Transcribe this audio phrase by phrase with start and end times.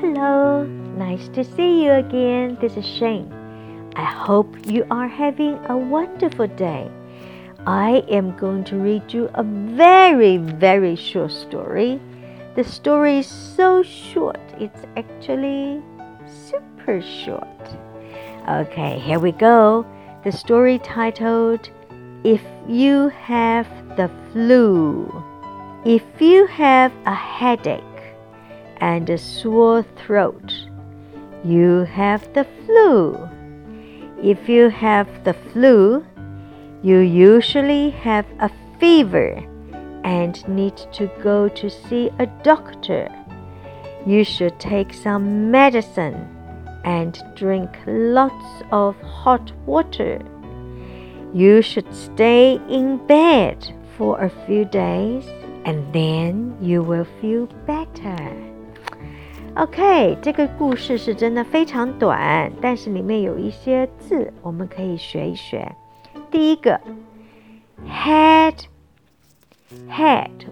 [0.00, 0.62] Hello,
[0.96, 2.56] nice to see you again.
[2.60, 3.32] This is Shane.
[3.96, 6.88] I hope you are having a wonderful day.
[7.66, 12.00] I am going to read you a very, very short story.
[12.54, 15.82] The story is so short, it's actually
[16.46, 17.64] super short.
[18.48, 19.84] Okay, here we go.
[20.22, 21.70] The story titled
[22.22, 25.10] If You Have the Flu.
[25.84, 27.82] If you have a headache,
[28.80, 30.52] and a sore throat.
[31.44, 33.28] You have the flu.
[34.22, 36.04] If you have the flu,
[36.82, 39.44] you usually have a fever
[40.04, 43.08] and need to go to see a doctor.
[44.06, 46.34] You should take some medicine
[46.84, 50.20] and drink lots of hot water.
[51.34, 55.26] You should stay in bed for a few days
[55.64, 58.57] and then you will feel better.
[59.58, 65.74] OK，这个故事是真的非常短，但是里面有一些字我们可以学一学。
[66.30, 66.80] 第一个
[67.84, 68.60] ，head，head，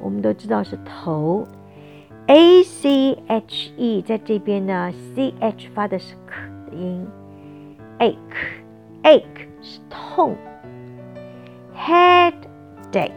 [0.03, 1.47] 我们都知道是头
[2.27, 6.35] ，a c h e，在这边呢，c h 发的是 k
[6.69, 7.07] 的音
[8.01, 10.35] ，ache，ache 是痛
[11.79, 13.13] ，headache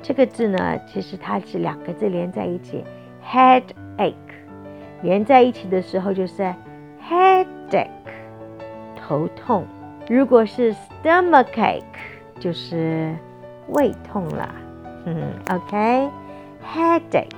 [0.00, 2.82] 这个字呢，其实它是两个字连在一起
[3.22, 4.14] ，headache。
[5.04, 6.42] 连在一起的时候就是
[7.08, 7.86] headache，
[8.96, 9.66] 头痛。
[10.08, 11.82] 如果是 stomachache，
[12.40, 13.14] 就是
[13.68, 14.54] 胃痛了。
[15.04, 17.28] 嗯，OK，headache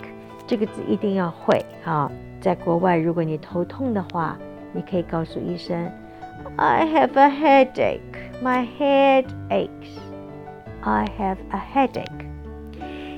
[0.46, 2.10] 这个字一定要会啊。
[2.40, 4.38] 在国外，如果你头痛的话，
[4.72, 5.90] 你可以告诉医生
[6.56, 8.00] ，I have a headache.
[8.42, 9.98] My head aches.
[10.82, 12.26] I have a headache.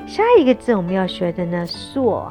[0.07, 2.31] 下一个字我们要学的呢，sore。